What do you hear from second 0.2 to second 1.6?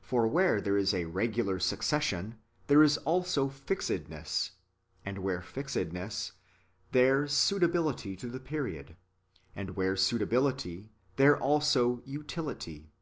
where there is a regular